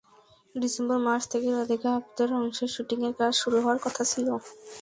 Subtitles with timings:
[0.55, 4.27] December মাস থেকে রাধিকা আপ্তের অংশের শুটিংয়ের কাজ শুরু হওয়ার কথা ছিল।